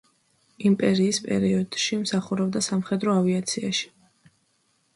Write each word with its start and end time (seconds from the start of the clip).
იმპერიის 0.69 1.19
პერიოდში 1.25 2.01
მსახურობდა 2.05 2.63
სამხედრო 2.71 3.17
ავიაციაში. 3.21 3.87